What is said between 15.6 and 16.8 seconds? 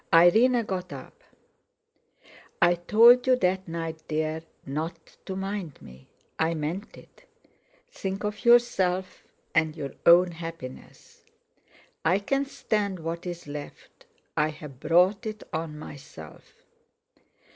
myself."